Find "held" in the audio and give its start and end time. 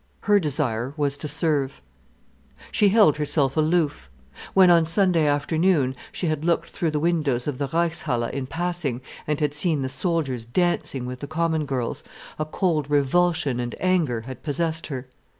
2.89-3.17